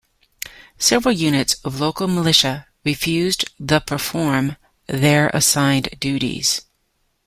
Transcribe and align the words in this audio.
Several 0.79 1.13
units 1.13 1.53
of 1.63 1.79
local 1.79 2.07
militia 2.07 2.65
refused 2.83 3.45
the 3.59 3.79
perform 3.81 4.55
their 4.87 5.27
assigned 5.27 5.89
duties. 5.99 6.61